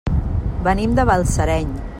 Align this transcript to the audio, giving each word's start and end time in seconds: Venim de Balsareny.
Venim 0.69 0.97
de 1.01 1.07
Balsareny. 1.11 1.81